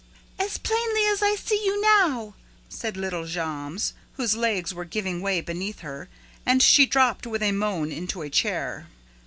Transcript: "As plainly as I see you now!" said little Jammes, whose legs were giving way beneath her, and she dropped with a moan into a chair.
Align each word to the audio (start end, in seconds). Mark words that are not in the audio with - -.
"As 0.39 0.57
plainly 0.57 1.05
as 1.09 1.21
I 1.21 1.35
see 1.35 1.63
you 1.63 1.79
now!" 1.79 2.33
said 2.69 2.97
little 2.97 3.27
Jammes, 3.27 3.93
whose 4.13 4.33
legs 4.35 4.73
were 4.73 4.83
giving 4.83 5.21
way 5.21 5.41
beneath 5.41 5.81
her, 5.81 6.09
and 6.43 6.63
she 6.63 6.87
dropped 6.87 7.27
with 7.27 7.43
a 7.43 7.51
moan 7.51 7.91
into 7.91 8.23
a 8.23 8.29
chair. 8.31 8.87